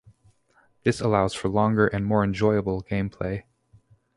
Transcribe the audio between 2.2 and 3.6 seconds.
enjoyable gameplay.